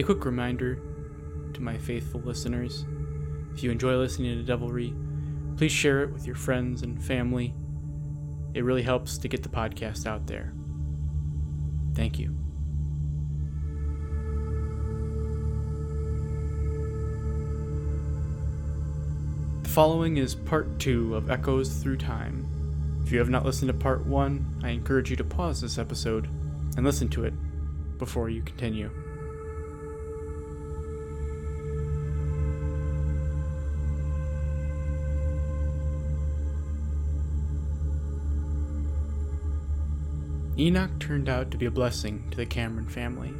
[0.00, 0.78] A quick reminder
[1.52, 2.86] to my faithful listeners
[3.52, 4.94] if you enjoy listening to Devilry,
[5.58, 7.54] please share it with your friends and family.
[8.54, 10.54] It really helps to get the podcast out there.
[11.94, 12.34] Thank you.
[19.64, 23.02] The following is part two of Echoes Through Time.
[23.04, 26.26] If you have not listened to part one, I encourage you to pause this episode
[26.78, 27.34] and listen to it
[27.98, 28.90] before you continue.
[40.60, 43.32] Enoch turned out to be a blessing to the Cameron family.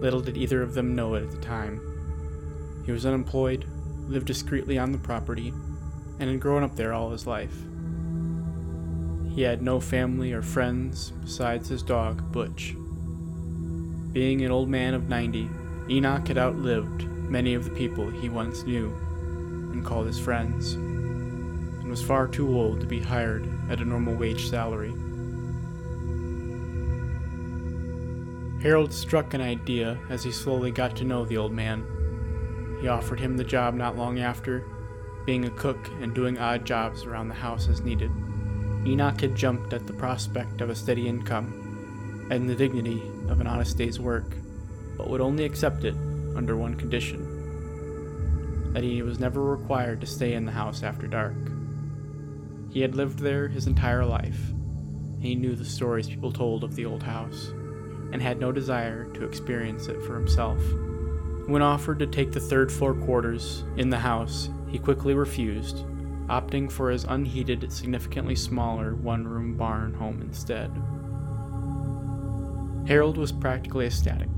[0.00, 2.82] Little did either of them know it at the time.
[2.86, 3.66] He was unemployed,
[4.08, 5.52] lived discreetly on the property,
[6.18, 7.54] and had grown up there all his life.
[9.34, 12.74] He had no family or friends besides his dog, Butch.
[14.14, 15.50] Being an old man of 90,
[15.90, 18.88] Enoch had outlived many of the people he once knew
[19.70, 24.14] and called his friends, and was far too old to be hired at a normal
[24.14, 24.94] wage salary.
[28.66, 31.86] Harold struck an idea as he slowly got to know the old man.
[32.80, 34.64] He offered him the job not long after,
[35.24, 38.10] being a cook and doing odd jobs around the house as needed.
[38.84, 43.46] Enoch had jumped at the prospect of a steady income and the dignity of an
[43.46, 44.34] honest day's work,
[44.96, 45.94] but would only accept it
[46.34, 51.36] under one condition that he was never required to stay in the house after dark.
[52.72, 54.40] He had lived there his entire life.
[55.20, 57.52] He knew the stories people told of the old house
[58.16, 60.58] and had no desire to experience it for himself.
[61.48, 65.84] When offered to take the third floor quarters in the house, he quickly refused,
[66.28, 70.70] opting for his unheated, significantly smaller one room barn home instead.
[72.88, 74.30] Harold was practically ecstatic.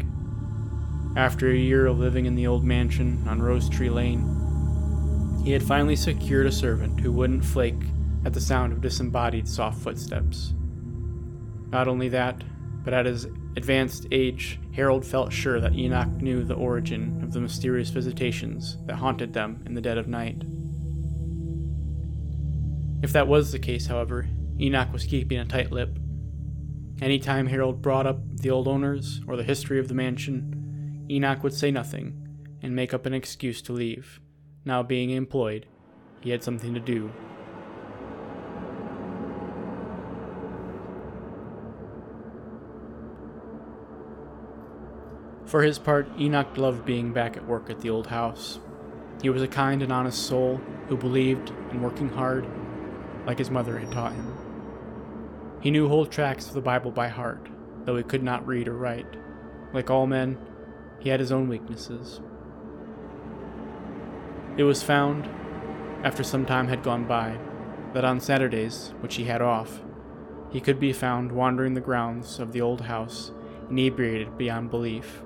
[1.14, 5.62] After a year of living in the old mansion on Rose Tree Lane, he had
[5.62, 7.80] finally secured a servant who wouldn't flake
[8.24, 10.52] at the sound of disembodied soft footsteps.
[11.70, 12.42] Not only that,
[12.82, 17.40] but at his advanced age, Harold felt sure that Enoch knew the origin of the
[17.40, 20.42] mysterious visitations that haunted them in the dead of night.
[23.02, 24.28] If that was the case, however,
[24.60, 25.98] Enoch was keeping a tight lip.
[27.00, 31.42] Any time Harold brought up the old owners or the history of the mansion, Enoch
[31.42, 32.28] would say nothing
[32.60, 34.20] and make up an excuse to leave.
[34.64, 35.66] Now being employed,
[36.20, 37.12] he had something to do
[45.48, 48.60] For his part, Enoch loved being back at work at the old house.
[49.22, 52.46] He was a kind and honest soul who believed in working hard,
[53.24, 54.36] like his mother had taught him.
[55.62, 57.48] He knew whole tracts of the Bible by heart,
[57.86, 59.16] though he could not read or write.
[59.72, 60.36] Like all men,
[60.98, 62.20] he had his own weaknesses.
[64.58, 65.30] It was found,
[66.04, 67.38] after some time had gone by,
[67.94, 69.80] that on Saturdays, which he had off,
[70.50, 73.32] he could be found wandering the grounds of the old house,
[73.70, 75.22] inebriated beyond belief.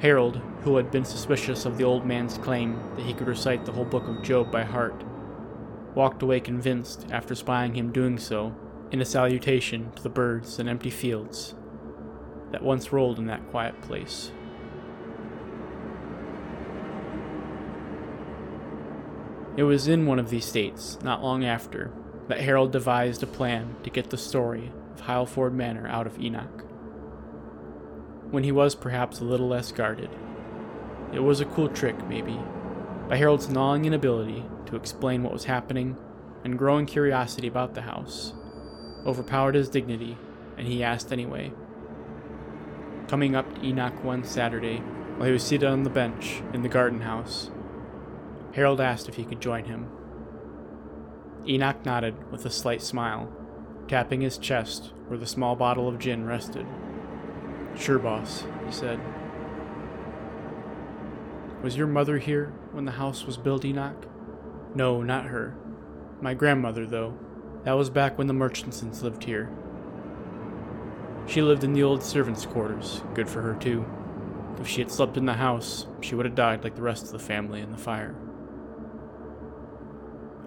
[0.00, 3.72] Harold, who had been suspicious of the old man's claim that he could recite the
[3.72, 5.04] whole book of Job by heart,
[5.94, 8.54] walked away convinced after spying him doing so
[8.92, 11.54] in a salutation to the birds and empty fields
[12.52, 14.30] that once rolled in that quiet place.
[19.56, 21.90] It was in one of these states, not long after,
[22.28, 26.65] that Harold devised a plan to get the story of Hyleford Manor out of Enoch
[28.36, 30.10] when he was perhaps a little less guarded.
[31.10, 32.38] It was a cool trick, maybe,
[33.08, 35.96] by Harold's gnawing inability to explain what was happening
[36.44, 38.34] and growing curiosity about the house
[39.06, 40.18] overpowered his dignity,
[40.58, 41.50] and he asked anyway.
[43.08, 44.82] Coming up to Enoch one Saturday,
[45.16, 47.50] while he was seated on the bench in the garden house,
[48.52, 49.88] Harold asked if he could join him.
[51.48, 53.32] Enoch nodded with a slight smile,
[53.88, 56.66] tapping his chest where the small bottle of gin rested.
[57.78, 58.98] Sure, boss, he said.
[61.62, 64.06] Was your mother here when the house was built, Enoch?
[64.74, 65.56] No, not her.
[66.20, 67.18] My grandmother, though.
[67.64, 69.50] That was back when the Murchisons lived here.
[71.26, 73.02] She lived in the old servants' quarters.
[73.14, 73.84] Good for her, too.
[74.60, 77.12] If she had slept in the house, she would have died like the rest of
[77.12, 78.14] the family in the fire.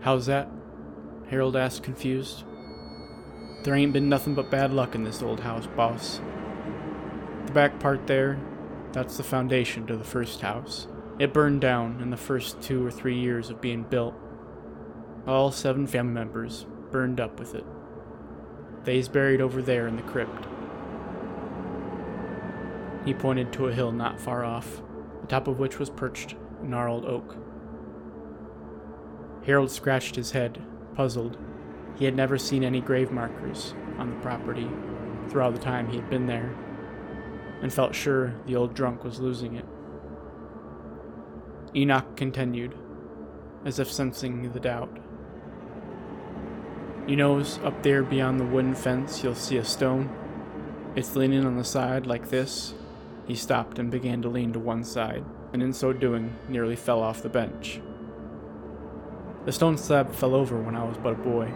[0.02, 0.50] How's that?
[1.30, 2.44] Harold asked, confused.
[3.64, 6.22] There ain't been nothing but bad luck in this old house, boss.
[7.50, 8.38] The back part there,
[8.92, 10.88] that's the foundation to the first house.
[11.18, 14.14] It burned down in the first two or three years of being built.
[15.26, 17.66] All seven family members burned up with it.
[18.84, 20.46] They's buried over there in the crypt.
[23.04, 24.84] He pointed to a hill not far off,
[25.22, 27.36] the top of which was perched a gnarled oak.
[29.44, 30.62] Harold scratched his head,
[30.94, 31.36] puzzled.
[31.98, 34.70] He had never seen any grave markers on the property
[35.30, 36.54] throughout the time he had been there,
[37.62, 39.66] and felt sure the old drunk was losing it.
[41.76, 42.76] Enoch continued,
[43.66, 44.98] as if sensing the doubt.
[47.08, 50.10] You know, up there beyond the wooden fence, you'll see a stone.
[50.96, 52.74] It's leaning on the side like this.
[53.28, 55.24] He stopped and began to lean to one side,
[55.54, 57.82] and in so doing, nearly fell off the bench.
[59.46, 61.52] The stone slab fell over when I was but a boy.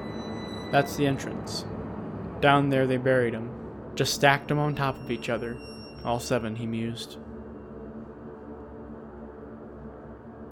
[0.72, 1.66] That's the entrance.
[2.40, 3.52] Down there they buried him,
[3.96, 5.58] just stacked them on top of each other.
[6.04, 7.18] All seven, he mused.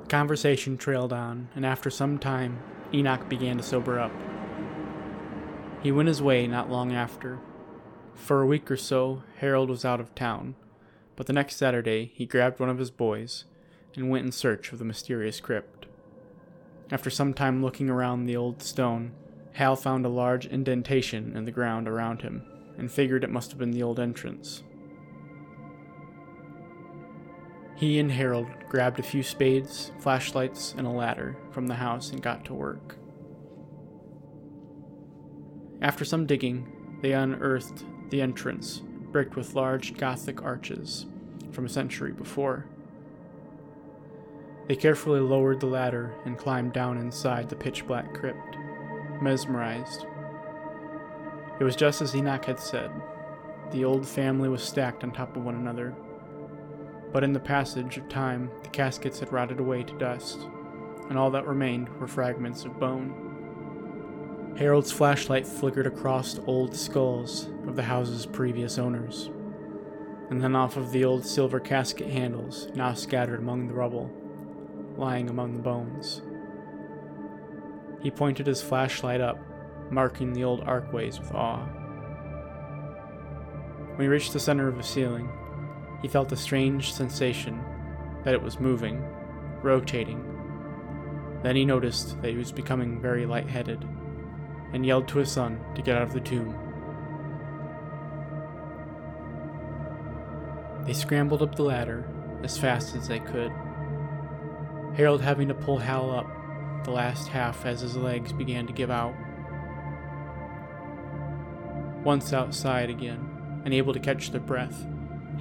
[0.03, 2.59] The conversation trailed on, and after some time,
[2.93, 4.11] Enoch began to sober up.
[5.81, 7.39] He went his way not long after.
[8.13, 10.55] For a week or so, Harold was out of town,
[11.15, 13.45] but the next Saturday he grabbed one of his boys
[13.95, 15.87] and went in search of the mysterious crypt.
[16.91, 19.13] After some time looking around the old stone,
[19.53, 22.43] Hal found a large indentation in the ground around him
[22.77, 24.63] and figured it must have been the old entrance.
[27.81, 32.21] He and Harold grabbed a few spades, flashlights, and a ladder from the house and
[32.21, 32.95] got to work.
[35.81, 41.07] After some digging, they unearthed the entrance, bricked with large Gothic arches
[41.51, 42.67] from a century before.
[44.67, 48.57] They carefully lowered the ladder and climbed down inside the pitch black crypt,
[49.23, 50.05] mesmerized.
[51.59, 52.91] It was just as Enoch had said.
[53.71, 55.95] The old family was stacked on top of one another.
[57.11, 60.39] But in the passage of time, the caskets had rotted away to dust,
[61.09, 64.55] and all that remained were fragments of bone.
[64.57, 69.29] Harold's flashlight flickered across old skulls of the house's previous owners,
[70.29, 74.09] and then off of the old silver casket handles now scattered among the rubble
[74.97, 76.21] lying among the bones.
[78.01, 79.39] He pointed his flashlight up,
[79.89, 81.65] marking the old archways with awe.
[83.95, 85.29] When he reached the center of the ceiling,
[86.01, 87.61] he felt a strange sensation
[88.23, 89.03] that it was moving,
[89.61, 90.23] rotating.
[91.43, 93.87] Then he noticed that he was becoming very lightheaded
[94.73, 96.55] and yelled to his son to get out of the tomb.
[100.85, 102.07] They scrambled up the ladder
[102.43, 103.51] as fast as they could.
[104.95, 106.27] Harold having to pull Hal up
[106.83, 109.13] the last half as his legs began to give out.
[112.03, 114.87] Once outside again, and able to catch their breath,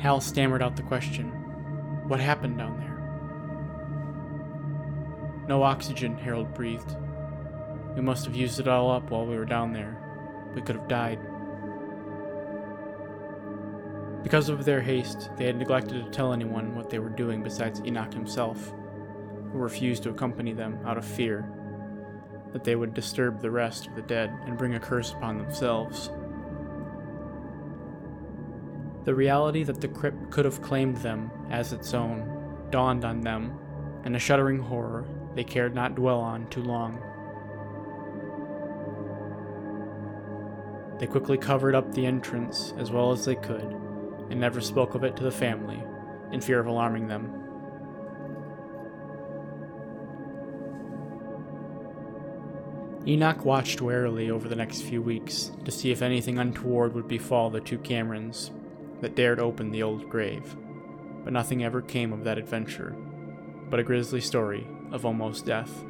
[0.00, 1.28] Hal stammered out the question
[2.08, 2.90] What happened down there?
[5.46, 6.96] No oxygen, Harold breathed.
[7.94, 9.98] We must have used it all up while we were down there.
[10.54, 11.18] We could have died.
[14.22, 17.82] Because of their haste, they had neglected to tell anyone what they were doing besides
[17.84, 18.72] Enoch himself
[19.52, 21.50] who refused to accompany them out of fear
[22.52, 26.10] that they would disturb the rest of the dead and bring a curse upon themselves.
[29.04, 33.58] The reality that the crypt could have claimed them as its own dawned on them,
[34.04, 37.00] and a shuddering horror they cared not dwell on too long.
[40.98, 43.74] They quickly covered up the entrance as well as they could,
[44.28, 45.82] and never spoke of it to the family,
[46.30, 47.32] in fear of alarming them.
[53.06, 57.48] Enoch watched warily over the next few weeks to see if anything untoward would befall
[57.48, 58.50] the two Camerons
[59.00, 60.56] that dared open the old grave,
[61.24, 62.94] but nothing ever came of that adventure,
[63.68, 65.84] but a grisly story of almost death.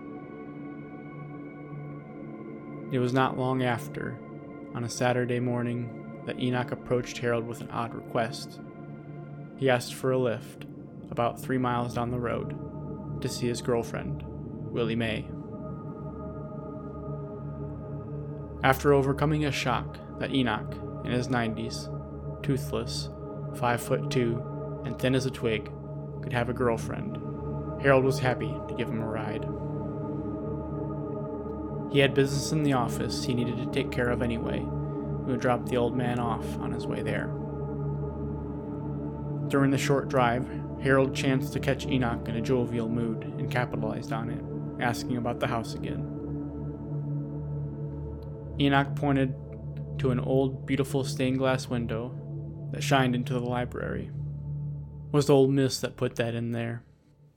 [2.92, 4.18] It was not long after,
[4.74, 8.60] on a Saturday morning, that Enoch approached Harold with an odd request.
[9.56, 10.66] He asked for a lift,
[11.10, 14.22] about three miles down the road, to see his girlfriend,
[14.70, 15.26] Willie Mae.
[18.62, 20.74] After overcoming a shock that Enoch,
[21.04, 21.88] in his 90s,
[22.42, 23.08] toothless,
[23.56, 25.70] 5 foot 2, and thin as a twig,
[26.22, 27.18] could have a girlfriend,
[27.82, 29.48] Harold was happy to give him a ride.
[31.92, 35.40] He had business in the office he needed to take care of anyway, and would
[35.40, 37.30] drop the old man off on his way there.
[39.48, 40.46] During the short drive,
[40.82, 44.44] Harold chanced to catch Enoch in a jovial mood and capitalized on it,
[44.82, 46.06] asking about the house again.
[48.60, 49.34] Enoch pointed
[49.98, 52.14] to an old, beautiful stained glass window
[52.72, 54.10] that shined into the library.
[55.06, 56.82] It was old miss that put that in there,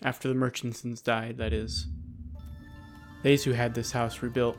[0.04, 1.88] after the Murchisons died, that is.
[3.24, 4.58] They's who had this house rebuilt.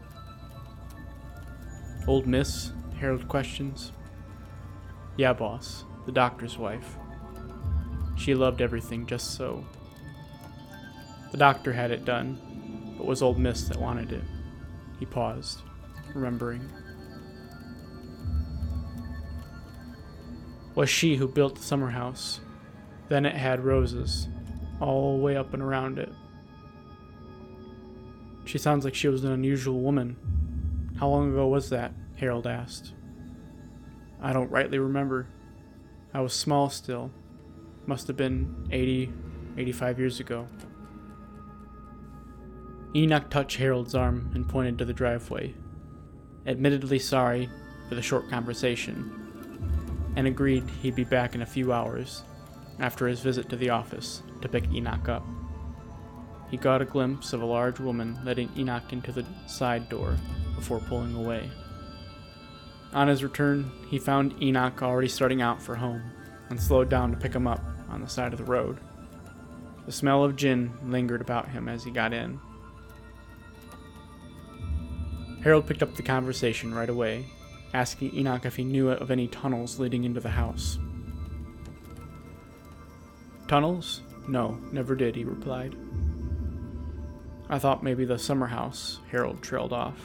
[2.07, 2.73] Old Miss?
[2.99, 3.93] Harold questions.
[5.17, 6.97] Yeah, boss, the doctor's wife.
[8.17, 9.65] She loved everything just so.
[11.31, 14.25] The doctor had it done, but was Old Miss that wanted it.
[14.99, 15.63] He paused,
[16.15, 16.69] remembering.
[20.75, 22.41] Was she who built the summer house.
[23.09, 24.29] Then it had roses,
[24.81, 26.11] all the way up and around it.
[28.45, 30.17] She sounds like she was an unusual woman.
[30.99, 31.93] How long ago was that?
[32.17, 32.93] Harold asked.
[34.21, 35.27] I don't rightly remember.
[36.13, 37.11] I was small still.
[37.87, 39.13] Must have been 80,
[39.59, 40.49] 85 years ago.
[42.97, 45.53] Enoch touched Harold's arm and pointed to the driveway,
[46.47, 47.51] admittedly sorry
[47.89, 49.24] for the short conversation,
[50.17, 52.23] and agreed he'd be back in a few hours
[52.79, 55.27] after his visit to the office to pick Enoch up.
[56.51, 60.17] He got a glimpse of a large woman letting Enoch into the side door
[60.55, 61.51] before pulling away.
[62.93, 66.03] On his return, he found Enoch already starting out for home
[66.51, 68.79] and slowed down to pick him up on the side of the road.
[69.87, 72.39] The smell of gin lingered about him as he got in.
[75.43, 77.27] Harold picked up the conversation right away,
[77.75, 80.79] asking Enoch if he knew of any tunnels leading into the house.
[83.49, 84.01] Tunnels?
[84.29, 85.77] No, never did, he replied.
[87.51, 89.99] I thought maybe the summer house, Harold trailed off.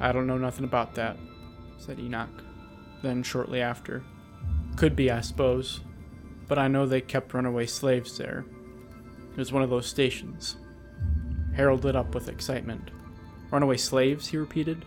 [0.00, 1.16] I don't know nothing about that,
[1.78, 2.42] said Enoch.
[3.02, 4.02] Then, shortly after,
[4.76, 5.80] Could be, I suppose,
[6.48, 8.44] but I know they kept runaway slaves there.
[9.32, 10.56] It was one of those stations.
[11.54, 12.90] Harold lit up with excitement.
[13.50, 14.84] Runaway slaves, he repeated.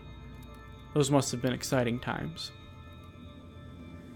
[0.98, 2.50] Those must have been exciting times.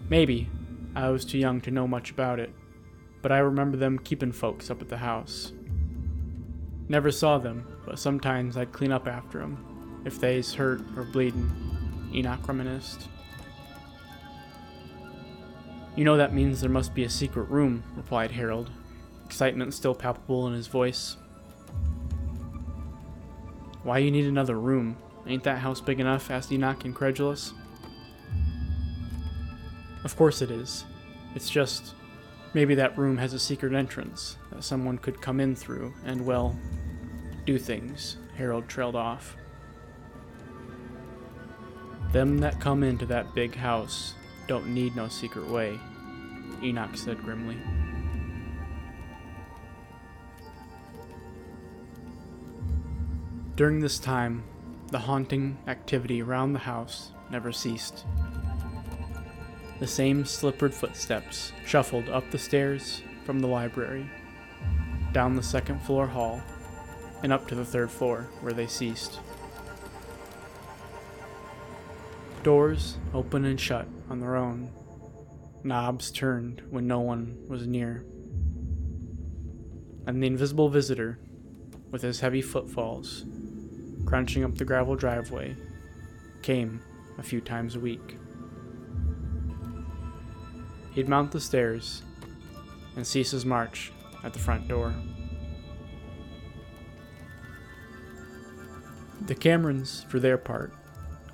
[0.09, 0.49] Maybe.
[0.97, 2.53] I was too young to know much about it,
[3.21, 5.53] but I remember them keeping folks up at the house.
[6.89, 11.49] Never saw them, but sometimes I'd clean up after 'em if they's hurt or bleeding,
[12.13, 13.07] Enoch reminisced.
[15.95, 18.69] You know that means there must be a secret room, replied Harold,
[19.23, 21.15] excitement still palpable in his voice.
[23.83, 24.97] Why you need another room?
[25.25, 26.29] Ain't that house big enough?
[26.29, 27.53] asked Enoch, incredulous.
[30.03, 30.85] Of course it is.
[31.33, 31.95] It's just
[32.53, 36.57] maybe that room has a secret entrance that someone could come in through and, well,
[37.45, 38.17] do things.
[38.35, 39.37] Harold trailed off.
[42.11, 44.13] Them that come into that big house
[44.47, 45.79] don't need no secret way,
[46.61, 47.57] Enoch said grimly.
[53.55, 54.43] During this time,
[54.93, 58.05] the haunting activity around the house never ceased.
[59.79, 64.07] The same slippered footsteps shuffled up the stairs from the library,
[65.11, 66.39] down the second floor hall,
[67.23, 69.19] and up to the third floor, where they ceased.
[72.43, 74.69] Doors open and shut on their own.
[75.63, 78.05] Knobs turned when no one was near.
[80.05, 81.17] And the invisible visitor,
[81.89, 83.25] with his heavy footfalls,
[84.05, 85.55] crunching up the gravel driveway,
[86.41, 86.81] came
[87.17, 88.17] a few times a week.
[90.91, 92.03] He'd mount the stairs
[92.95, 93.91] and cease his march
[94.23, 94.93] at the front door.
[99.25, 100.73] The Camerons, for their part,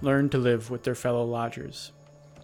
[0.01, 1.91] learned to live with their fellow lodgers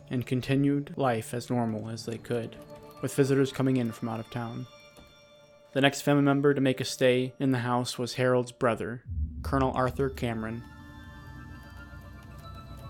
[0.09, 2.55] and continued life as normal as they could,
[3.01, 4.67] with visitors coming in from out of town.
[5.73, 9.03] The next family member to make a stay in the house was Harold's brother,
[9.45, 10.63] Colonel Arthur Cameron.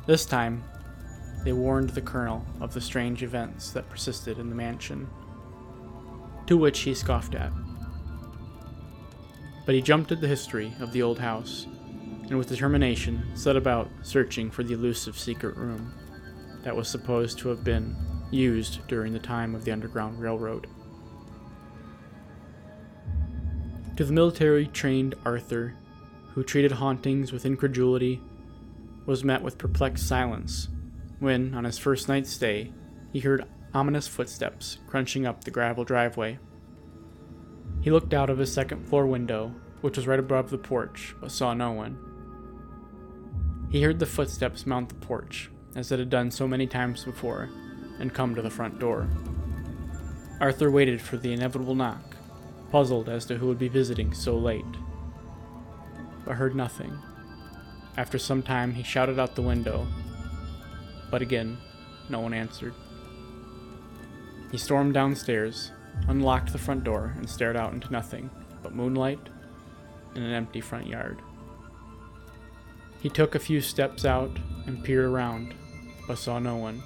[0.07, 0.63] This time,
[1.43, 5.09] they warned the colonel of the strange events that persisted in the mansion,
[6.47, 7.51] to which he scoffed at.
[9.65, 11.67] But he jumped at the history of the old house
[12.29, 15.93] and with determination set about searching for the elusive secret room
[16.63, 17.97] that was supposed to have been
[18.31, 20.67] used during the time of the Underground Railroad.
[23.97, 25.75] To the military trained Arthur,
[26.36, 28.22] who treated hauntings with incredulity,
[29.08, 30.68] was met with perplexed silence
[31.20, 32.72] when, on his first night's stay,
[33.12, 36.38] he heard ominous footsteps crunching up the gravel driveway.
[37.82, 41.32] He looked out of his second floor window, which was right above the porch, but
[41.32, 41.98] saw no one.
[43.70, 47.50] He heard the footsteps mount the porch, as it had done so many times before,
[48.00, 49.08] and come to the front door.
[50.42, 52.18] Arthur waited for the inevitable knock,
[52.72, 54.65] puzzled as to who would be visiting so late,
[56.25, 56.98] but heard nothing.
[57.98, 59.88] After some time, he shouted out the window,
[61.10, 61.58] but again,
[62.10, 62.74] no one answered.
[64.51, 65.72] He stormed downstairs,
[66.08, 68.29] unlocked the front door, and stared out into nothing
[68.62, 69.20] but moonlight
[70.15, 71.22] and an empty front yard.
[73.00, 74.32] He took a few steps out
[74.65, 75.53] and peered around,
[76.08, 76.82] but saw no one.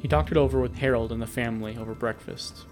[0.00, 2.66] He talked it over with Harold and the family over breakfast.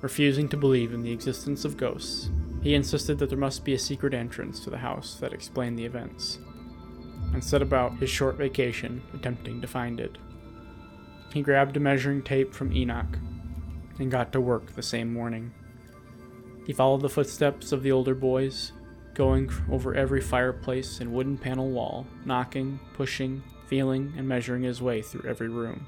[0.00, 2.30] Refusing to believe in the existence of ghosts,
[2.62, 5.84] he insisted that there must be a secret entrance to the house that explained the
[5.84, 6.38] events,
[7.32, 10.16] and set about his short vacation attempting to find it.
[11.32, 13.18] He grabbed a measuring tape from Enoch
[13.98, 15.52] and got to work the same morning.
[16.66, 18.72] He followed the footsteps of the older boys,
[19.14, 25.02] going over every fireplace and wooden panel wall, knocking, pushing, feeling, and measuring his way
[25.02, 25.86] through every room.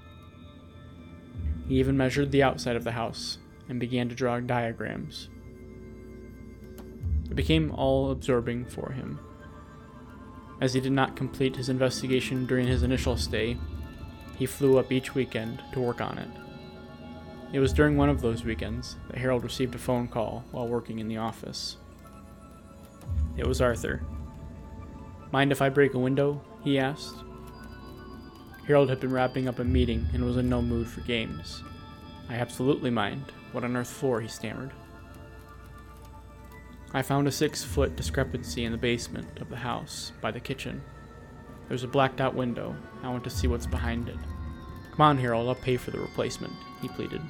[1.69, 5.29] He even measured the outside of the house and began to draw diagrams.
[7.31, 9.19] It became all absorbing for him.
[10.61, 13.57] As he did not complete his investigation during his initial stay,
[14.37, 16.29] he flew up each weekend to work on it.
[17.53, 20.99] It was during one of those weekends that Harold received a phone call while working
[20.99, 21.77] in the office.
[23.37, 24.03] It was Arthur.
[25.33, 26.43] Mind if I break a window?
[26.63, 27.15] he asked.
[28.67, 31.63] Harold had been wrapping up a meeting and was in no mood for games.
[32.29, 33.33] I absolutely mind.
[33.53, 34.21] What on earth for?
[34.21, 34.73] he stammered.
[36.93, 40.83] I found a six foot discrepancy in the basement of the house by the kitchen.
[41.69, 42.75] There's a blacked out window.
[43.03, 44.19] I want to see what's behind it.
[44.91, 47.23] Come on, Harold, I'll pay for the replacement, he pleaded.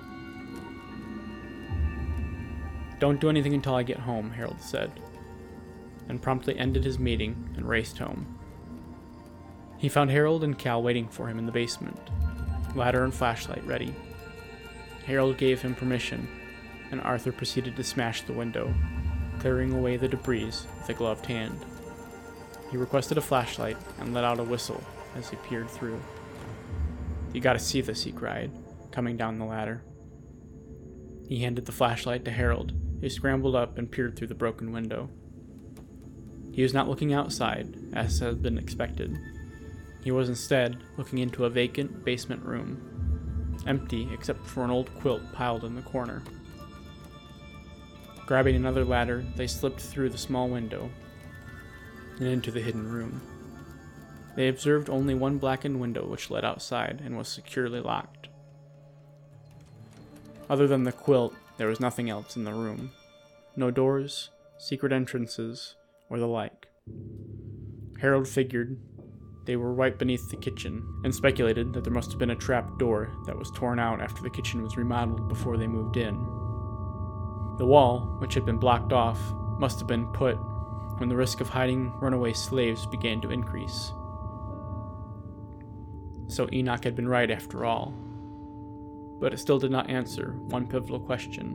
[2.99, 4.90] Don't do anything until I get home, Harold said,
[6.09, 8.38] and promptly ended his meeting and raced home.
[9.77, 11.99] He found Harold and Cal waiting for him in the basement,
[12.75, 13.94] ladder and flashlight ready.
[15.07, 16.29] Harold gave him permission,
[16.90, 18.75] and Arthur proceeded to smash the window,
[19.40, 21.64] clearing away the debris with a gloved hand.
[22.70, 24.83] He requested a flashlight and let out a whistle
[25.16, 26.00] as he peered through.
[27.33, 28.53] You gotta see this, he cried,
[28.92, 29.83] coming down the ladder.
[31.26, 35.09] He handed the flashlight to Harold, who scrambled up and peered through the broken window.
[36.53, 39.16] He was not looking outside, as had been expected.
[40.03, 45.22] He was instead looking into a vacant basement room, empty except for an old quilt
[45.33, 46.22] piled in the corner.
[48.31, 50.88] Grabbing another ladder, they slipped through the small window
[52.21, 53.21] and into the hidden room.
[54.37, 58.29] They observed only one blackened window which led outside and was securely locked.
[60.49, 62.93] Other than the quilt, there was nothing else in the room.
[63.57, 65.75] No doors, secret entrances,
[66.09, 66.69] or the like.
[67.99, 68.79] Harold figured
[69.45, 72.79] they were right beneath the kitchen, and speculated that there must have been a trap
[72.79, 76.39] door that was torn out after the kitchen was remodeled before they moved in.
[77.61, 79.20] The wall, which had been blocked off,
[79.59, 80.37] must have been put
[80.96, 83.92] when the risk of hiding runaway slaves began to increase.
[86.29, 87.92] So Enoch had been right after all.
[89.20, 91.55] But it still did not answer one pivotal question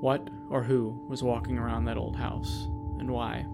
[0.00, 2.64] What or who was walking around that old house,
[2.98, 3.44] and why?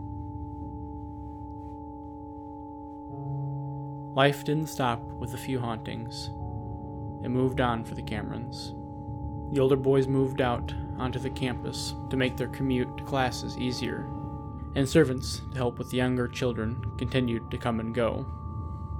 [4.15, 6.31] Life didn't stop with a few hauntings.
[7.25, 8.76] It moved on for the Camerons.
[9.53, 14.09] The older boys moved out onto the campus to make their commute to classes easier,
[14.75, 18.27] and servants to help with the younger children continued to come and go.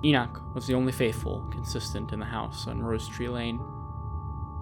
[0.05, 3.61] Enoch was the only faithful consistent in the house on Rose Tree Lane,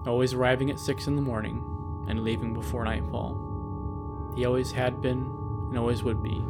[0.07, 1.63] always arriving at six in the morning
[2.07, 3.37] and leaving before nightfall.
[4.35, 5.31] He always had been
[5.69, 6.43] and always would be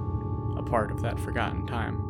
[0.56, 2.04] a part of that forgotten time.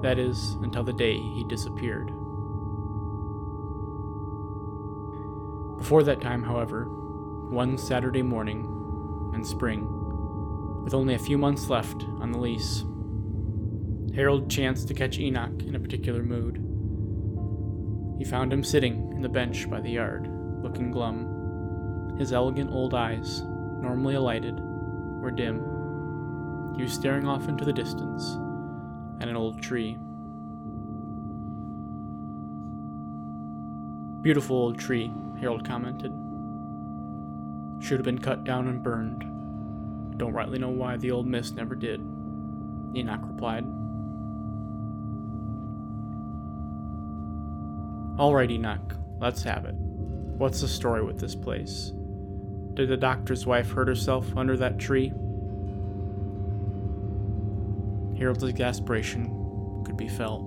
[0.00, 2.12] That is, until the day he disappeared.
[5.82, 6.84] Before that time, however,
[7.50, 8.60] one Saturday morning
[9.34, 9.84] in spring,
[10.84, 12.84] with only a few months left on the lease,
[14.14, 16.58] Harold chanced to catch Enoch in a particular mood.
[18.16, 20.28] He found him sitting in the bench by the yard,
[20.62, 22.14] looking glum.
[22.16, 25.56] His elegant old eyes, normally alighted, were dim.
[26.76, 28.38] He was staring off into the distance
[29.20, 29.98] at an old tree.
[34.22, 36.12] Beautiful old tree, Harold commented.
[37.84, 40.16] Should have been cut down and burned.
[40.16, 42.00] Don't rightly know why the old miss never did,
[42.94, 43.64] Enoch replied.
[48.16, 49.74] All right, Enoch, let's have it.
[49.74, 51.92] What's the story with this place?
[52.74, 55.08] Did the doctor's wife hurt herself under that tree?
[58.16, 60.44] Harold's exasperation could be felt.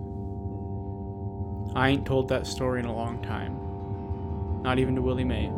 [1.76, 3.64] I ain't told that story in a long time.
[4.65, 5.51] Not even to Willie Mae.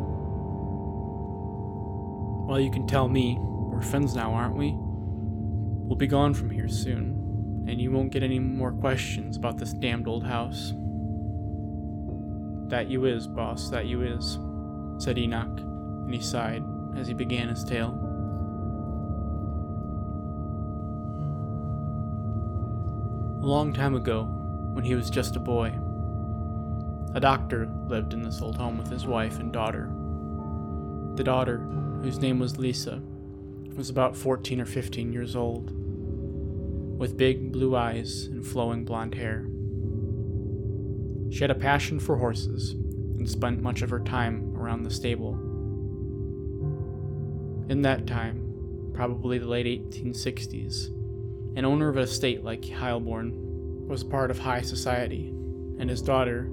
[2.46, 3.38] Well, you can tell me.
[3.40, 4.74] We're friends now, aren't we?
[4.76, 9.72] We'll be gone from here soon, and you won't get any more questions about this
[9.72, 10.74] damned old house.
[12.68, 14.38] That you is, boss, that you is,
[15.02, 16.62] said Enoch, and he sighed
[16.94, 17.98] as he began his tale.
[23.42, 24.24] A long time ago,
[24.74, 25.72] when he was just a boy,
[27.14, 29.90] a doctor lived in this old home with his wife and daughter.
[31.16, 31.58] The daughter,
[32.02, 33.02] whose name was Lisa,
[33.76, 35.72] was about 14 or 15 years old,
[36.98, 39.46] with big blue eyes and flowing blonde hair.
[41.30, 45.34] She had a passion for horses and spent much of her time around the stable.
[47.68, 50.88] In that time, probably the late 1860s,
[51.56, 55.28] an owner of an estate like Heilbron was part of high society,
[55.78, 56.50] and his daughter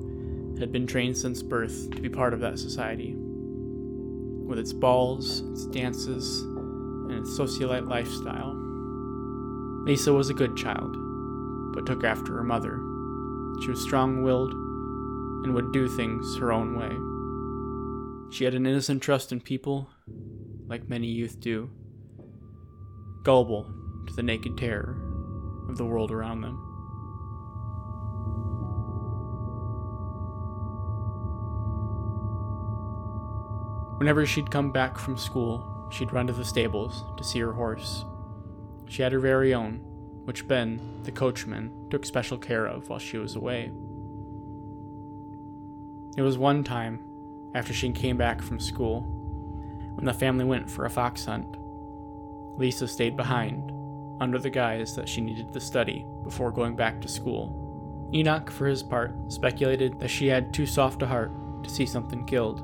[0.59, 3.15] had been trained since birth to be part of that society.
[3.15, 8.53] With its balls, its dances, and its socialite lifestyle.
[9.85, 10.95] Lisa was a good child,
[11.73, 12.77] but took after her mother.
[13.61, 14.53] She was strong willed
[15.45, 18.35] and would do things her own way.
[18.35, 19.89] She had an innocent trust in people,
[20.67, 21.69] like many youth do,
[23.23, 23.71] gullible
[24.07, 24.97] to the naked terror
[25.69, 26.64] of the world around them.
[33.97, 38.03] Whenever she'd come back from school, she'd run to the stables to see her horse.
[38.87, 39.81] She had her very own,
[40.25, 43.71] which Ben, the coachman, took special care of while she was away.
[46.17, 46.99] It was one time,
[47.53, 49.01] after she came back from school,
[49.95, 51.57] when the family went for a fox hunt.
[52.57, 53.71] Lisa stayed behind,
[54.19, 58.09] under the guise that she needed to study before going back to school.
[58.13, 61.31] Enoch, for his part, speculated that she had too soft a heart
[61.63, 62.63] to see something killed.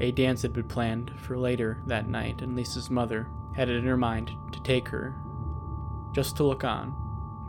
[0.00, 3.84] A dance had been planned for later that night, and Lisa's mother had it in
[3.84, 5.16] her mind to take her,
[6.12, 6.94] just to look on,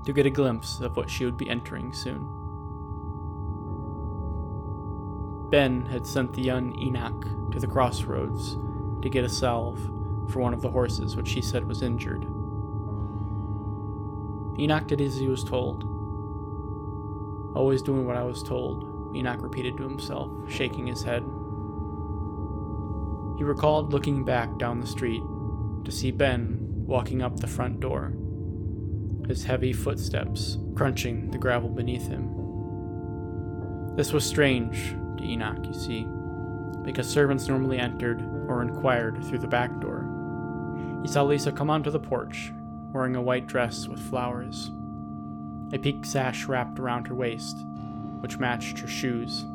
[0.05, 2.29] to get a glimpse of what she would be entering soon.
[5.49, 8.57] Ben had sent the young Enoch to the crossroads
[9.01, 9.79] to get a salve
[10.27, 12.25] for one of the horses which he said was injured.
[14.59, 15.83] Enoch did as he was told.
[17.55, 21.23] Always doing what I was told, Enoch repeated to himself, shaking his head.
[23.37, 25.21] He recalled looking back down the street
[25.83, 28.13] to see Ben walking up the front door,
[29.27, 32.29] his heavy footsteps crunching the gravel beneath him.
[33.95, 36.07] This was strange to Enoch, you see,
[36.83, 40.05] because servants normally entered or inquired through the back door.
[41.01, 42.51] He saw Lisa come onto the porch,
[42.91, 44.71] wearing a white dress with flowers,
[45.73, 47.57] a pink sash wrapped around her waist,
[48.19, 49.45] which matched her shoes.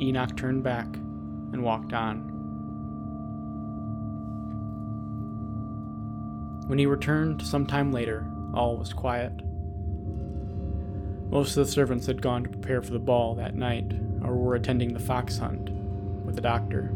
[0.00, 0.86] Enoch turned back
[1.52, 2.30] and walked on.
[6.66, 9.32] When he returned some time later, all was quiet.
[11.30, 14.54] Most of the servants had gone to prepare for the ball that night or were
[14.54, 15.70] attending the fox hunt
[16.24, 16.90] with the doctor.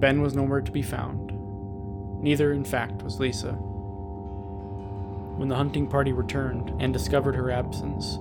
[0.00, 1.32] Ben was nowhere to be found.
[2.22, 3.52] Neither, in fact, was Lisa.
[5.36, 8.18] When the hunting party returned and discovered her absence,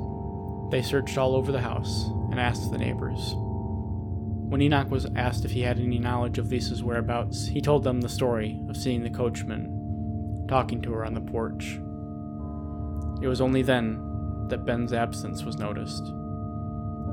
[0.70, 3.34] they searched all over the house and asked the neighbors.
[3.36, 8.00] When Enoch was asked if he had any knowledge of Lisa's whereabouts, he told them
[8.00, 11.80] the story of seeing the coachman talking to her on the porch.
[13.22, 16.08] It was only then that Ben's absence was noticed,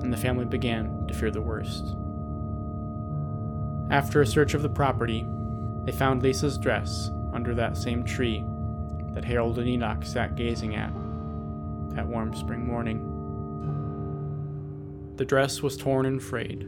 [0.02, 1.96] and the family began to fear the worst.
[3.90, 5.26] After a search of the property,
[5.84, 8.44] they found Lisa's dress under that same tree
[9.12, 10.92] that Harold and Enoch sat gazing at
[11.94, 13.13] that warm spring morning.
[15.16, 16.66] The dress was torn and frayed,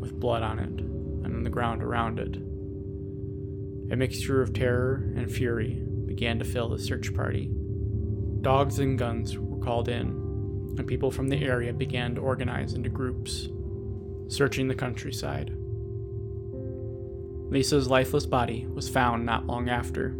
[0.00, 2.36] with blood on it and on the ground around it.
[3.92, 7.50] A mixture of terror and fury began to fill the search party.
[8.40, 10.08] Dogs and guns were called in,
[10.76, 13.48] and people from the area began to organize into groups,
[14.26, 15.56] searching the countryside.
[17.50, 20.16] Lisa's lifeless body was found not long after,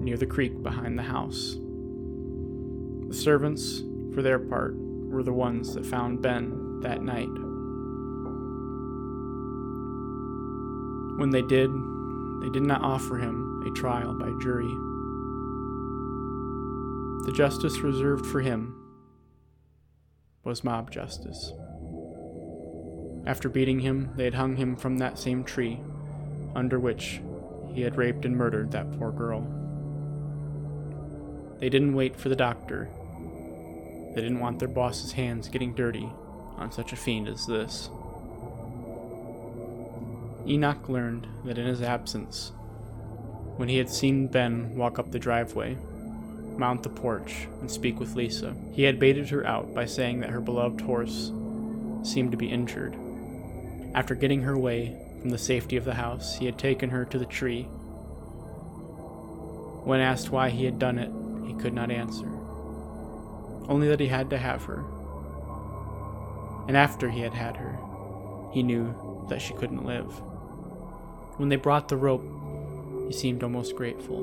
[0.00, 1.56] near the creek behind the house.
[3.08, 7.30] The servants, for their part, were the ones that found Ben that night.
[11.18, 11.70] When they did,
[12.40, 14.72] they did not offer him a trial by jury.
[17.26, 18.74] The justice reserved for him
[20.44, 21.52] was mob justice.
[23.26, 25.80] After beating him, they had hung him from that same tree
[26.54, 27.20] under which
[27.74, 29.46] he had raped and murdered that poor girl.
[31.58, 32.88] They didn't wait for the doctor.
[34.14, 36.08] They didn't want their boss's hands getting dirty
[36.58, 37.90] on such a fiend as this.
[40.46, 42.52] Enoch learned that in his absence,
[43.56, 45.76] when he had seen Ben walk up the driveway,
[46.56, 50.30] mount the porch, and speak with Lisa, he had baited her out by saying that
[50.30, 51.32] her beloved horse
[52.02, 52.96] seemed to be injured.
[53.94, 57.18] After getting her away from the safety of the house, he had taken her to
[57.18, 57.64] the tree.
[59.84, 61.10] When asked why he had done it,
[61.46, 62.28] he could not answer,
[63.68, 64.84] only that he had to have her.
[66.68, 67.78] And after he had had her,
[68.52, 68.94] he knew
[69.30, 70.10] that she couldn't live.
[71.38, 72.24] When they brought the rope,
[73.06, 74.22] he seemed almost grateful.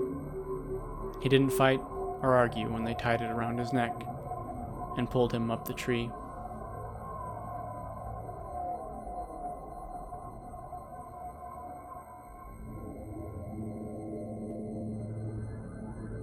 [1.24, 3.94] He didn't fight or argue when they tied it around his neck
[4.96, 6.10] and pulled him up the tree.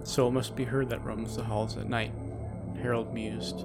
[0.04, 2.12] So it must be her that roams the halls at night,
[2.80, 3.64] Harold mused.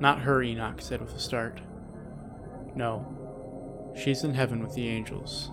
[0.00, 1.60] Not her, Enoch said with a start.
[2.74, 5.50] No, she's in heaven with the angels.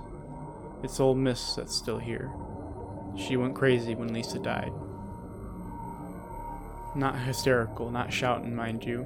[0.84, 2.32] It's old Miss that's still here.
[3.18, 4.72] She went crazy when Lisa died.
[6.96, 9.06] Not hysterical, not shouting, mind you.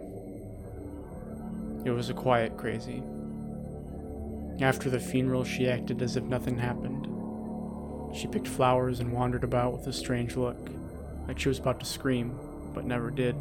[1.85, 3.01] It was a quiet crazy.
[4.61, 7.07] After the funeral, she acted as if nothing happened.
[8.13, 10.57] She picked flowers and wandered about with a strange look,
[11.27, 12.37] like she was about to scream,
[12.73, 13.35] but never did.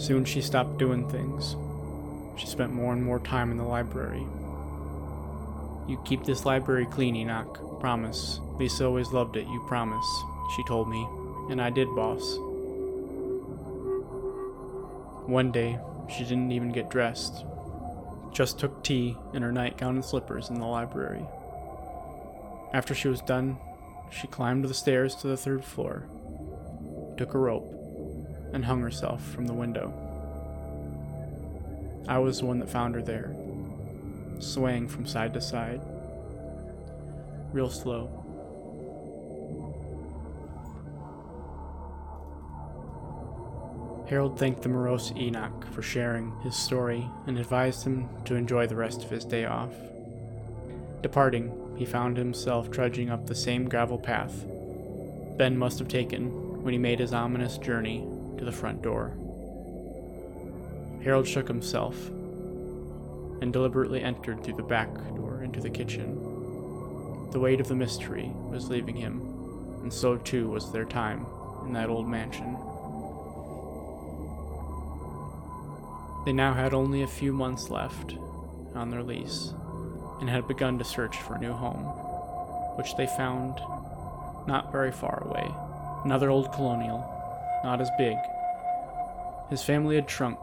[0.00, 1.56] Soon she stopped doing things.
[2.40, 4.26] She spent more and more time in the library.
[5.86, 7.80] You keep this library clean, Enoch.
[7.80, 8.40] Promise.
[8.58, 10.06] Lisa always loved it, you promise,
[10.56, 11.06] she told me.
[11.50, 12.38] And I did, boss.
[15.28, 17.44] One day, she didn't even get dressed.
[18.32, 21.26] Just took tea in her nightgown and slippers in the library.
[22.72, 23.58] After she was done,
[24.10, 26.06] she climbed the stairs to the third floor,
[27.18, 27.79] took a rope,
[28.52, 29.92] and hung herself from the window.
[32.08, 33.34] I was the one that found her there,
[34.38, 35.80] swaying from side to side,
[37.52, 38.16] real slow.
[44.08, 48.74] Harold thanked the morose Enoch for sharing his story and advised him to enjoy the
[48.74, 49.72] rest of his day off.
[51.00, 54.44] Departing, he found himself trudging up the same gravel path
[55.40, 58.06] Ben must have taken when he made his ominous journey
[58.40, 59.12] to the front door.
[61.04, 66.16] Harold shook himself and deliberately entered through the back door into the kitchen.
[67.32, 69.20] The weight of the mystery was leaving him,
[69.82, 71.26] and so too was their time
[71.66, 72.56] in that old mansion.
[76.24, 78.14] They now had only a few months left
[78.74, 79.52] on their lease
[80.20, 81.84] and had begun to search for a new home,
[82.78, 83.60] which they found
[84.46, 85.54] not very far away.
[86.04, 87.19] Another old colonial,
[87.64, 88.16] not as big.
[89.48, 90.38] His family had shrunk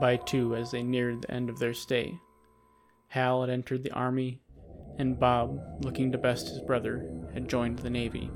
[0.00, 2.18] by two as they neared the end of their stay.
[3.08, 4.40] Hal had entered the army,
[4.98, 8.30] and Bob, looking to best his brother, had joined the navy.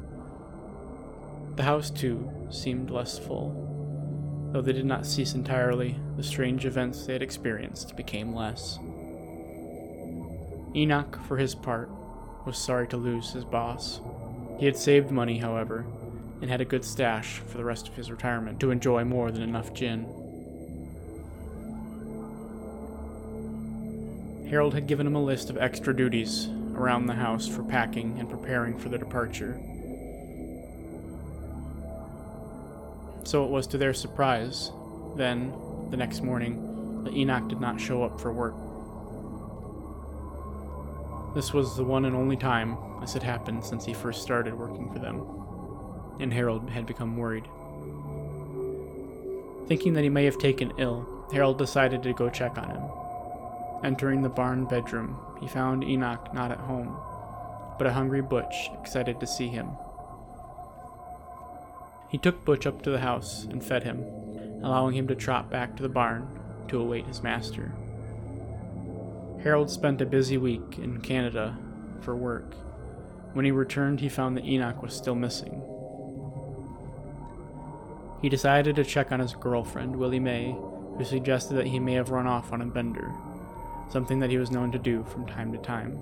[1.56, 4.50] The house, too, seemed less full.
[4.52, 8.78] Though they did not cease entirely, the strange events they had experienced became less.
[10.74, 11.90] Enoch, for his part,
[12.46, 14.00] was sorry to lose his boss.
[14.58, 15.84] He had saved money, however,
[16.42, 19.42] and had a good stash for the rest of his retirement to enjoy more than
[19.42, 20.04] enough gin.
[24.50, 28.28] Harold had given him a list of extra duties around the house for packing and
[28.28, 29.58] preparing for the departure.
[33.24, 34.72] So it was to their surprise,
[35.16, 35.54] then,
[35.90, 38.54] the next morning, that Enoch did not show up for work.
[41.34, 44.92] This was the one and only time this had happened since he first started working
[44.92, 45.41] for them,
[46.22, 47.44] and Harold had become worried.
[49.66, 52.82] Thinking that he may have taken ill, Harold decided to go check on him.
[53.84, 56.96] Entering the barn bedroom, he found Enoch not at home,
[57.78, 59.68] but a hungry Butch excited to see him.
[62.08, 64.04] He took Butch up to the house and fed him,
[64.62, 66.28] allowing him to trot back to the barn
[66.68, 67.72] to await his master.
[69.42, 71.58] Harold spent a busy week in Canada
[72.02, 72.54] for work.
[73.32, 75.62] When he returned, he found that Enoch was still missing.
[78.22, 80.56] He decided to check on his girlfriend, Willie Mae,
[80.96, 83.12] who suggested that he may have run off on a bender,
[83.90, 86.00] something that he was known to do from time to time.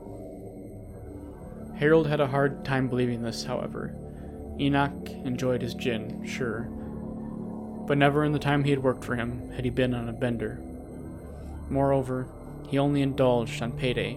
[1.78, 3.94] Harold had a hard time believing this, however.
[4.61, 6.64] Enoch enjoyed his gin, sure,
[7.87, 10.12] but never in the time he had worked for him had he been on a
[10.12, 10.61] bender.
[11.70, 12.28] Moreover,
[12.68, 14.16] he only indulged on payday,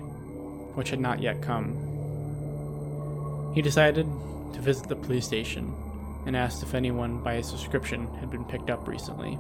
[0.75, 1.77] which had not yet come.
[3.55, 4.07] He decided
[4.53, 5.73] to visit the police station
[6.25, 9.38] and asked if anyone by his description had been picked up recently.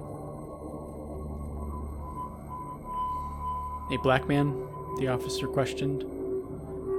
[3.91, 4.67] A black man?
[4.97, 6.03] the officer questioned.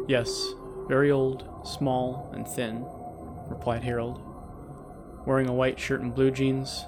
[0.09, 0.55] Yes,
[0.89, 2.85] very old, small, and thin,
[3.49, 4.21] replied Harold.
[5.27, 6.85] Wearing a white shirt and blue jeans,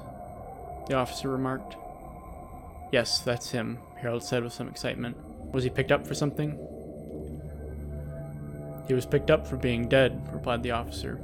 [0.88, 1.76] the officer remarked.
[2.92, 5.16] Yes, that's him, Harold said with some excitement.
[5.52, 6.52] Was he picked up for something?
[8.86, 11.18] He was picked up for being dead, replied the officer.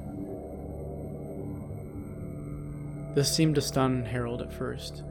[3.14, 5.02] This seemed to stun Harold at first.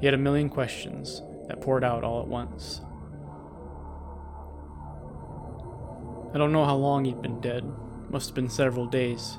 [0.00, 2.82] He had a million questions that poured out all at once.
[6.34, 7.64] I don't know how long he'd been dead.
[8.10, 9.38] Must have been several days.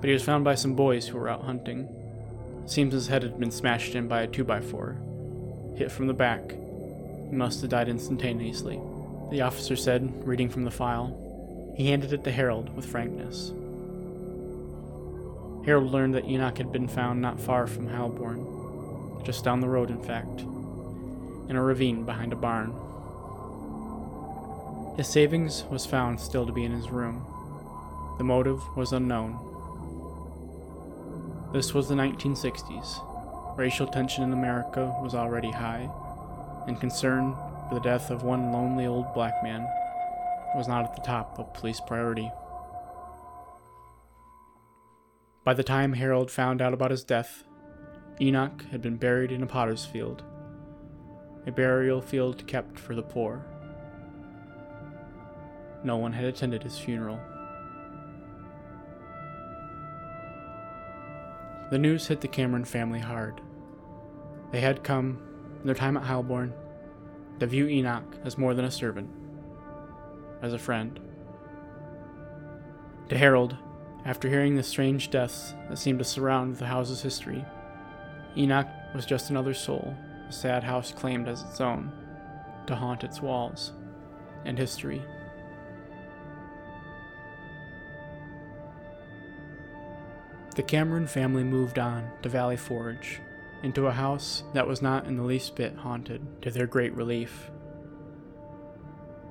[0.00, 1.88] But he was found by some boys who were out hunting.
[2.64, 5.76] Seems his head had been smashed in by a 2x4.
[5.76, 6.52] Hit from the back.
[6.52, 8.80] He must have died instantaneously.
[9.30, 11.74] The officer said, reading from the file.
[11.76, 13.52] He handed it to Harold with frankness.
[15.64, 19.90] Harold learned that Enoch had been found not far from Heilbron, just down the road,
[19.90, 20.42] in fact,
[21.48, 22.74] in a ravine behind a barn.
[24.98, 27.24] His savings was found still to be in his room.
[28.18, 29.38] The motive was unknown.
[31.54, 33.56] This was the 1960s.
[33.56, 35.88] Racial tension in America was already high,
[36.66, 37.34] and concern
[37.68, 39.66] for the death of one lonely old black man
[40.54, 42.30] was not at the top of police priority.
[45.44, 47.44] By the time Harold found out about his death,
[48.18, 50.22] Enoch had been buried in a potter's field,
[51.46, 53.44] a burial field kept for the poor.
[55.84, 57.20] No one had attended his funeral.
[61.70, 63.42] The news hit the Cameron family hard.
[64.50, 65.18] They had come,
[65.60, 66.52] in their time at Heilbron,
[67.40, 69.10] to view Enoch as more than a servant,
[70.40, 70.98] as a friend.
[73.10, 73.56] To Harold,
[74.04, 77.44] after hearing the strange deaths that seemed to surround the house's history,
[78.36, 81.92] Enoch was just another soul the sad house claimed as its own,
[82.66, 83.72] to haunt its walls
[84.44, 85.02] and history.
[90.54, 93.20] The Cameron family moved on to Valley Forge,
[93.62, 97.50] into a house that was not in the least bit haunted, to their great relief.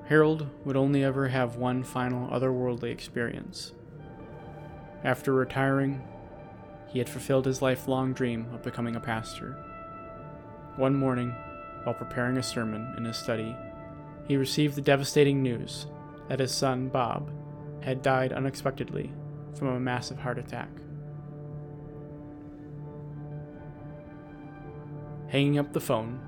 [0.06, 3.72] Harold would only ever have one final otherworldly experience.
[5.04, 6.02] After retiring,
[6.88, 9.52] he had fulfilled his lifelong dream of becoming a pastor.
[10.76, 11.34] One morning,
[11.82, 13.54] while preparing a sermon in his study,
[14.26, 15.86] he received the devastating news
[16.28, 17.30] that his son, Bob,
[17.82, 19.12] had died unexpectedly
[19.54, 20.70] from a massive heart attack.
[25.28, 26.18] Hanging up the phone,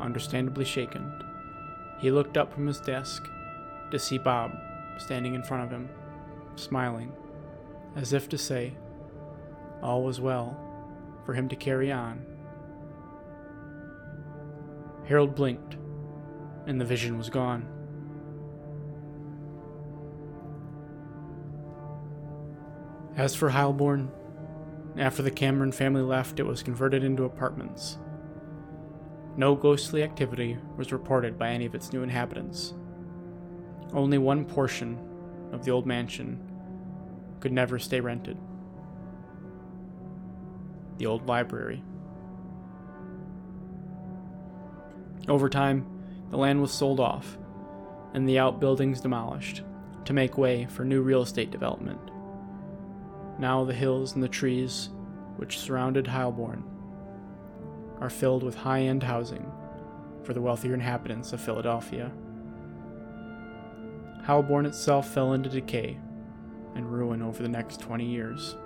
[0.00, 1.10] understandably shaken,
[1.98, 3.26] he looked up from his desk
[3.90, 4.52] to see Bob
[4.98, 5.88] standing in front of him,
[6.56, 7.10] smiling,
[7.96, 8.74] as if to say,
[9.82, 10.56] all was well,
[11.24, 12.24] for him to carry on.
[15.06, 15.76] Harold blinked,
[16.66, 17.66] and the vision was gone.
[23.16, 24.10] As for Heilbron,
[24.96, 27.98] after the Cameron family left, it was converted into apartments.
[29.36, 32.74] No ghostly activity was reported by any of its new inhabitants.
[33.92, 34.98] Only one portion
[35.52, 36.40] of the old mansion
[37.40, 38.38] could never stay rented
[40.98, 41.82] the old library.
[45.28, 45.86] Over time,
[46.30, 47.38] the land was sold off
[48.14, 49.62] and the outbuildings demolished
[50.04, 52.00] to make way for new real estate development.
[53.38, 54.90] Now the hills and the trees
[55.36, 56.62] which surrounded Heilbron
[58.00, 59.50] are filled with high end housing
[60.24, 62.10] for the wealthier inhabitants of Philadelphia.
[64.24, 65.98] Heilbron itself fell into decay
[66.74, 68.56] and ruin over the next 20 years.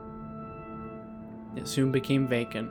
[1.57, 2.71] It soon became vacant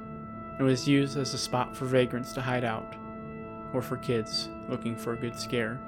[0.57, 2.95] and was used as a spot for vagrants to hide out
[3.73, 5.79] or for kids looking for a good scare.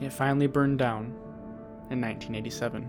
[0.00, 1.06] It finally burned down
[1.90, 2.88] in 1987.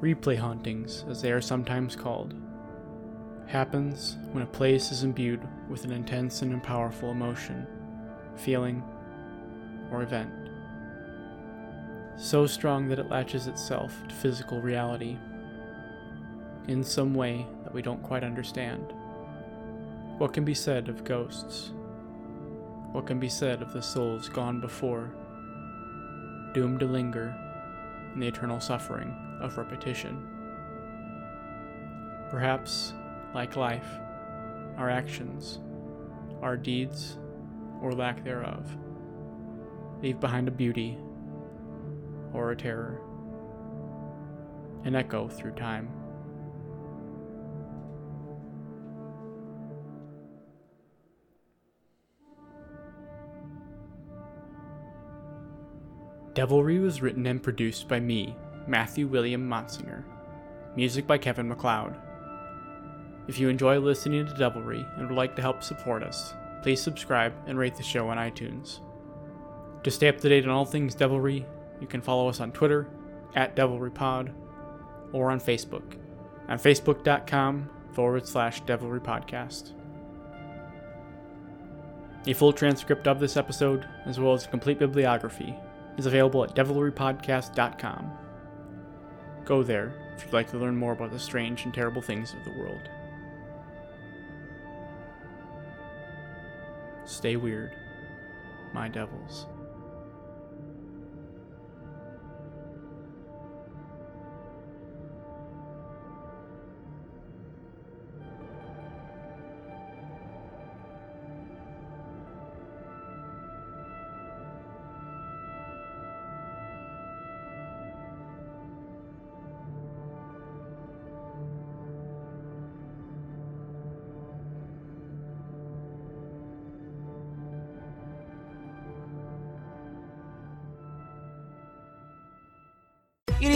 [0.00, 2.34] Replay hauntings, as they are sometimes called,
[3.46, 7.66] happens when a place is imbued with an intense and powerful emotion,
[8.36, 8.82] feeling,
[9.90, 10.32] or event.
[12.16, 15.16] So strong that it latches itself to physical reality
[16.66, 18.92] in some way that we don't quite understand.
[20.18, 21.72] What can be said of ghosts?
[22.92, 25.12] What can be said of the souls gone before,
[26.54, 27.34] doomed to linger
[28.14, 30.26] in the eternal suffering of repetition?
[32.30, 32.94] Perhaps,
[33.34, 33.86] like life,
[34.76, 35.60] our actions,
[36.42, 37.18] our deeds,
[37.80, 38.76] or lack thereof,
[40.02, 40.96] leave behind a beauty
[42.32, 43.00] or a terror,
[44.84, 45.88] an echo through time.
[56.34, 58.36] Devilry was written and produced by me,
[58.68, 60.04] Matthew William Motzinger.
[60.76, 61.96] Music by Kevin MacLeod.
[63.26, 67.34] If you enjoy listening to Devilry and would like to help support us, please subscribe
[67.48, 68.78] and rate the show on iTunes.
[69.88, 71.46] To stay up to date on all things Devilry,
[71.80, 72.90] you can follow us on Twitter
[73.34, 74.34] at DevilryPod
[75.14, 75.96] or on Facebook
[76.46, 79.72] on facebook.com forward slash Devilry Podcast.
[82.26, 85.56] A full transcript of this episode, as well as a complete bibliography,
[85.96, 88.12] is available at devilrypodcast.com.
[89.46, 92.44] Go there if you'd like to learn more about the strange and terrible things of
[92.44, 92.90] the world.
[97.06, 97.74] Stay weird,
[98.74, 99.46] my devils.